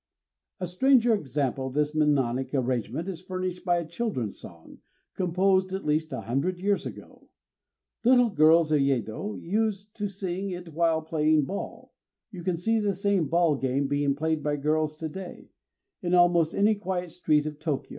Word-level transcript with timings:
_A 0.59 0.65
stranger 0.65 1.13
example 1.13 1.67
of 1.67 1.75
this 1.75 1.93
mnemonic 1.93 2.55
arrangement 2.55 3.07
is 3.07 3.21
furnished 3.21 3.63
by 3.63 3.77
a 3.77 3.85
children's 3.87 4.39
song, 4.39 4.79
composed 5.15 5.73
at 5.73 5.85
least 5.85 6.11
a 6.11 6.21
hundred 6.21 6.57
years 6.57 6.87
ago. 6.87 7.29
Little 8.03 8.31
girls 8.31 8.71
of 8.71 8.79
Yedo 8.81 9.35
used 9.39 9.95
to 9.97 10.07
sing 10.09 10.49
it 10.49 10.73
while 10.73 11.03
playing 11.03 11.45
ball. 11.45 11.93
You 12.31 12.41
can 12.41 12.57
see 12.57 12.79
the 12.79 12.95
same 12.95 13.27
ball 13.27 13.55
game 13.57 13.85
being 13.87 14.15
played 14.15 14.41
by 14.41 14.55
girls 14.55 14.97
to 14.97 15.07
day, 15.07 15.51
in 16.01 16.15
almost 16.15 16.55
any 16.55 16.73
quiet 16.73 17.11
street 17.11 17.45
of 17.45 17.59
Tôkyô. 17.59 17.85